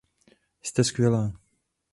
[0.61, 1.31] Jste skvělá.